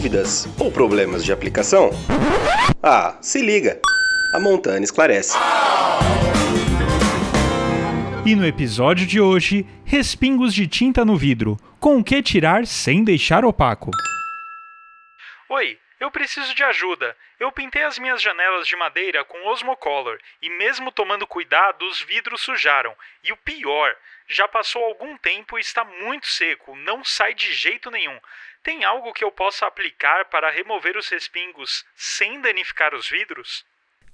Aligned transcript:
Dúvidas 0.00 0.48
ou 0.58 0.72
problemas 0.72 1.22
de 1.22 1.30
aplicação? 1.30 1.90
Ah, 2.82 3.18
se 3.20 3.42
liga! 3.42 3.78
A 4.34 4.40
Montana 4.40 4.82
esclarece. 4.82 5.36
E 8.24 8.34
no 8.34 8.46
episódio 8.46 9.06
de 9.06 9.20
hoje, 9.20 9.66
respingos 9.84 10.54
de 10.54 10.66
tinta 10.66 11.04
no 11.04 11.18
vidro. 11.18 11.58
Com 11.78 11.98
o 11.98 12.02
que 12.02 12.22
tirar 12.22 12.66
sem 12.66 13.04
deixar 13.04 13.44
opaco? 13.44 13.90
Oi, 15.50 15.76
eu 16.00 16.10
preciso 16.10 16.54
de 16.54 16.64
ajuda. 16.64 17.14
Eu 17.38 17.52
pintei 17.52 17.82
as 17.82 17.98
minhas 17.98 18.22
janelas 18.22 18.66
de 18.66 18.74
madeira 18.74 19.22
com 19.24 19.46
Osmocolor 19.46 20.18
e, 20.40 20.48
mesmo 20.48 20.90
tomando 20.90 21.26
cuidado, 21.26 21.86
os 21.86 22.00
vidros 22.00 22.40
sujaram. 22.40 22.96
E 23.22 23.30
o 23.30 23.36
pior, 23.36 23.94
já 24.26 24.48
passou 24.48 24.82
algum 24.82 25.16
tempo 25.18 25.58
e 25.58 25.60
está 25.60 25.84
muito 25.84 26.26
seco, 26.26 26.74
não 26.74 27.04
sai 27.04 27.34
de 27.34 27.52
jeito 27.52 27.90
nenhum. 27.90 28.18
Tem 28.62 28.84
algo 28.84 29.12
que 29.12 29.22
eu 29.22 29.30
possa 29.30 29.66
aplicar 29.66 30.26
para 30.26 30.50
remover 30.50 30.96
os 30.96 31.08
respingos 31.08 31.84
sem 31.94 32.40
danificar 32.40 32.94
os 32.94 33.08
vidros? 33.08 33.64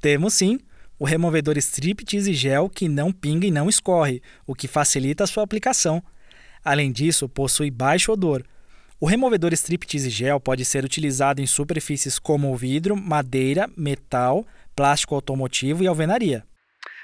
Temos 0.01 0.35
sim. 0.35 0.59
O 0.99 1.05
removedor 1.05 1.59
Striptease 1.59 2.33
Gel 2.33 2.71
que 2.71 2.89
não 2.89 3.13
pinga 3.13 3.47
e 3.47 3.51
não 3.51 3.69
escorre, 3.69 4.23
o 4.47 4.55
que 4.55 4.67
facilita 4.67 5.25
a 5.25 5.27
sua 5.27 5.45
aplicação. 5.45 6.03
Além 6.65 6.91
disso, 6.91 7.29
possui 7.29 7.71
baixo 7.71 8.11
odor. 8.11 8.43
O 8.99 9.05
removedor 9.05 9.53
Striptease 9.53 10.09
Gel 10.09 10.41
pode 10.41 10.65
ser 10.65 10.83
utilizado 10.83 11.43
em 11.43 11.47
superfícies 11.47 12.19
como 12.19 12.57
vidro, 12.57 12.97
madeira, 12.97 13.69
metal, 13.77 14.47
plástico 14.75 15.15
automotivo 15.15 15.85
e 15.85 15.87
alvenaria. 15.87 16.43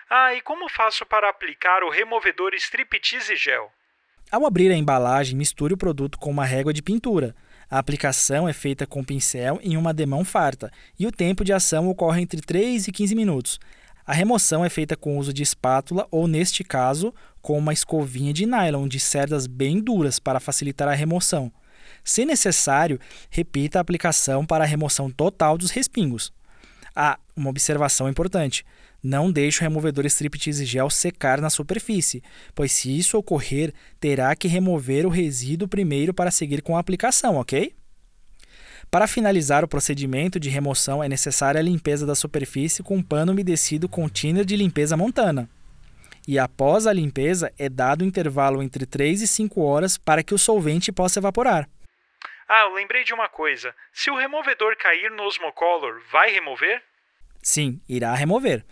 Ah, 0.08 0.34
e 0.34 0.40
como 0.40 0.70
faço 0.70 1.04
para 1.04 1.28
aplicar 1.28 1.82
o 1.82 1.90
removedor 1.90 2.54
Striptease 2.54 3.36
Gel? 3.36 3.70
Ao 4.30 4.46
abrir 4.46 4.70
a 4.70 4.74
embalagem, 4.74 5.36
misture 5.36 5.74
o 5.74 5.76
produto 5.76 6.18
com 6.18 6.30
uma 6.30 6.46
régua 6.46 6.72
de 6.72 6.80
pintura. 6.80 7.36
A 7.70 7.78
aplicação 7.78 8.48
é 8.48 8.54
feita 8.54 8.86
com 8.86 9.04
pincel 9.04 9.60
em 9.62 9.76
uma 9.76 9.92
demão 9.92 10.24
farta 10.24 10.70
e 10.98 11.06
o 11.06 11.12
tempo 11.12 11.44
de 11.44 11.52
ação 11.52 11.90
ocorre 11.90 12.22
entre 12.22 12.40
3 12.40 12.88
e 12.88 12.92
15 12.92 13.14
minutos. 13.14 13.60
A 14.06 14.14
remoção 14.14 14.64
é 14.64 14.70
feita 14.70 14.96
com 14.96 15.18
uso 15.18 15.32
de 15.32 15.42
espátula 15.42 16.08
ou, 16.10 16.26
neste 16.26 16.64
caso, 16.64 17.14
com 17.42 17.58
uma 17.58 17.74
escovinha 17.74 18.32
de 18.32 18.46
nylon 18.46 18.88
de 18.88 18.98
cerdas 18.98 19.46
bem 19.46 19.78
duras 19.78 20.18
para 20.18 20.40
facilitar 20.40 20.88
a 20.88 20.94
remoção. 20.94 21.52
Se 22.04 22.24
necessário, 22.24 23.00
repita 23.30 23.78
a 23.78 23.82
aplicação 23.82 24.44
para 24.44 24.64
a 24.64 24.66
remoção 24.66 25.10
total 25.10 25.56
dos 25.56 25.70
respingos. 25.70 26.32
Ah, 26.94 27.18
uma 27.36 27.50
observação 27.50 28.08
importante. 28.08 28.64
Não 29.02 29.32
deixe 29.32 29.60
o 29.60 29.62
removedor 29.62 30.06
Striptease 30.06 30.64
Gel 30.64 30.88
secar 30.88 31.40
na 31.40 31.50
superfície, 31.50 32.22
pois 32.54 32.70
se 32.70 32.96
isso 32.96 33.18
ocorrer, 33.18 33.74
terá 33.98 34.34
que 34.36 34.46
remover 34.46 35.04
o 35.04 35.10
resíduo 35.10 35.66
primeiro 35.66 36.14
para 36.14 36.30
seguir 36.30 36.62
com 36.62 36.76
a 36.76 36.80
aplicação, 36.80 37.36
ok? 37.36 37.74
Para 38.90 39.08
finalizar 39.08 39.64
o 39.64 39.68
procedimento 39.68 40.38
de 40.38 40.50
remoção, 40.50 41.02
é 41.02 41.08
necessária 41.08 41.58
a 41.58 41.64
limpeza 41.64 42.06
da 42.06 42.14
superfície 42.14 42.82
com 42.82 42.96
um 42.96 43.02
pano 43.02 43.32
umedecido 43.32 43.88
com 43.88 44.08
thinner 44.08 44.44
de 44.44 44.54
limpeza 44.54 44.96
montana. 44.96 45.48
E 46.26 46.38
após 46.38 46.86
a 46.86 46.92
limpeza, 46.92 47.52
é 47.58 47.68
dado 47.68 48.04
um 48.04 48.08
intervalo 48.08 48.62
entre 48.62 48.86
3 48.86 49.22
e 49.22 49.28
5 49.28 49.60
horas 49.60 49.98
para 49.98 50.22
que 50.22 50.34
o 50.34 50.38
solvente 50.38 50.92
possa 50.92 51.18
evaporar. 51.18 51.68
Ah, 52.48 52.62
eu 52.68 52.74
lembrei 52.74 53.02
de 53.02 53.14
uma 53.14 53.28
coisa. 53.28 53.74
Se 53.92 54.10
o 54.10 54.16
removedor 54.16 54.76
cair 54.76 55.10
no 55.10 55.24
Osmocolor, 55.24 56.00
vai 56.10 56.30
remover? 56.30 56.82
Sim, 57.42 57.80
irá 57.88 58.14
remover. 58.14 58.64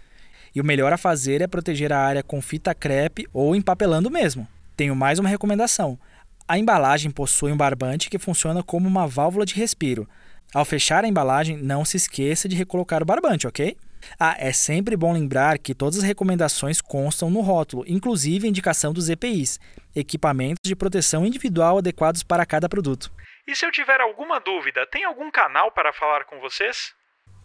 E 0.55 0.61
o 0.61 0.65
melhor 0.65 0.93
a 0.93 0.99
fazer 0.99 1.41
é 1.41 1.47
proteger 1.47 1.93
a 1.93 1.99
área 1.99 2.23
com 2.23 2.43
fita 2.43 2.75
crepe 2.75 3.27
ou 3.33 3.57
empapelando 3.57 4.11
mesmo. 4.11 4.47
Tenho 4.77 4.95
mais 4.95 5.19
uma 5.19 5.29
recomendação. 5.29 5.99
A 6.47 6.59
embalagem 6.59 7.11
possui 7.11 7.53
um 7.53 7.57
barbante 7.57 8.11
que 8.11 8.19
funciona 8.19 8.63
como 8.63 8.89
uma 8.89 9.07
válvula 9.07 9.47
de 9.47 9.55
respiro. 9.55 10.09
Ao 10.53 10.65
fechar 10.65 11.05
a 11.05 11.09
embalagem, 11.09 11.57
não 11.57 11.85
se 11.85 11.97
esqueça 11.97 12.49
de 12.49 12.57
recolocar 12.57 13.03
o 13.03 13.07
barbante, 13.07 13.47
ok? 13.47 13.77
Ah, 14.19 14.37
é 14.39 14.53
sempre 14.53 14.97
bom 14.97 15.13
lembrar 15.13 15.59
que 15.59 15.75
todas 15.75 15.99
as 15.99 16.05
recomendações 16.05 16.81
constam 16.81 17.31
no 17.31 17.41
rótulo, 17.41 17.85
inclusive 17.87 18.47
a 18.47 18.51
indicação 18.51 18.93
dos 18.93 19.09
EPIs, 19.09 19.59
equipamentos 19.95 20.61
de 20.65 20.77
proteção 20.77 21.27
individual 21.27 21.79
adequados 21.79 22.23
para 22.23 22.47
cada 22.47 22.69
produto. 22.69 23.13
E 23.47 23.57
se 23.57 23.67
eu 23.67 23.73
tiver 23.73 24.01
alguma 24.01 24.39
dúvida, 24.39 24.87
tem 24.87 25.05
algum 25.05 25.31
canal 25.31 25.73
para 25.73 25.93
falar 25.93 26.25
com 26.25 26.41
vocês? 26.41 26.93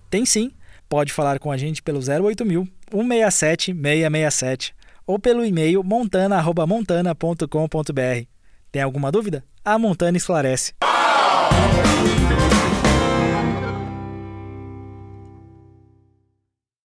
Tem 0.10 0.26
sim. 0.26 0.52
Pode 0.88 1.12
falar 1.12 1.40
com 1.40 1.52
a 1.52 1.58
gente 1.58 1.82
pelo 1.82 2.00
08000 2.00 2.68
167 2.92 3.74
667 3.74 4.76
ou 5.08 5.20
pelo 5.20 5.46
e-mail 5.46 5.84
montana@montana.com.br. 5.84 8.28
Tem 8.72 8.82
alguma 8.82 9.12
dúvida? 9.12 9.44
A 9.64 9.78
Montana 9.80 10.18
esclarece. 10.18 10.74